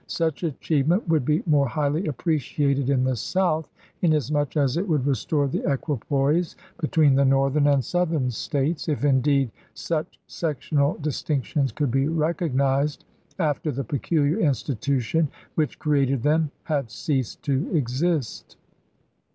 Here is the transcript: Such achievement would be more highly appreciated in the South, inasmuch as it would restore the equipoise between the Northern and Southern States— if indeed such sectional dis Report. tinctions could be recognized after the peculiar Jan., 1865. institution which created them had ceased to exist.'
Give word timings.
Such 0.07 0.41
achievement 0.41 1.07
would 1.07 1.25
be 1.25 1.43
more 1.45 1.67
highly 1.67 2.07
appreciated 2.07 2.89
in 2.89 3.03
the 3.03 3.15
South, 3.15 3.69
inasmuch 4.01 4.57
as 4.57 4.75
it 4.75 4.87
would 4.89 5.05
restore 5.05 5.47
the 5.47 5.63
equipoise 5.71 6.55
between 6.79 7.13
the 7.13 7.23
Northern 7.23 7.67
and 7.67 7.85
Southern 7.85 8.31
States— 8.31 8.89
if 8.89 9.05
indeed 9.05 9.51
such 9.75 10.19
sectional 10.25 10.95
dis 10.95 11.21
Report. 11.29 11.43
tinctions 11.45 11.75
could 11.75 11.91
be 11.91 12.07
recognized 12.07 13.05
after 13.37 13.71
the 13.71 13.83
peculiar 13.83 14.37
Jan., 14.37 14.47
1865. 14.47 14.49
institution 14.49 15.31
which 15.53 15.77
created 15.77 16.23
them 16.23 16.49
had 16.63 16.89
ceased 16.89 17.43
to 17.43 17.69
exist.' 17.75 18.57